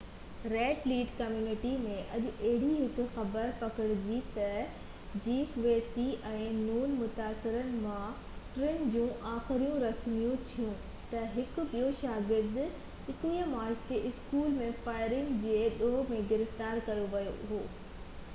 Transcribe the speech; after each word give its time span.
red 0.51 0.85
Lake 0.91 1.09
community 1.17 1.71
۾ 1.81 1.95
اڄ 2.13 2.23
اهڙي 2.29 2.69
هڪ 2.77 3.03
خبر 3.17 3.49
پکڙجي 3.59 4.15
تہ 4.37 5.19
جيف 5.25 5.59
ويسي 5.65 6.05
۽ 6.29 6.47
نون 6.61 6.95
متاثرن 7.01 7.69
مان 7.83 8.25
ٽن 8.55 8.89
جون 8.95 9.27
آخري 9.33 9.69
رسمون 9.83 10.41
ٿيون 10.53 10.71
تہ 11.13 11.25
هڪ 11.35 11.65
ٻيو 11.75 11.89
شاگرد 12.03 12.57
21 12.65 13.35
مارچ 13.53 13.87
تي 13.91 13.99
اسڪول 14.13 14.57
۾ 14.63 14.71
فائرنگ 14.87 15.45
جي 15.47 15.61
ڏوه 15.83 16.03
۾ 16.15 16.23
گرفتار 16.33 16.83
ڪيو 16.89 17.05
ويو 17.15 17.35
هو 17.53 17.61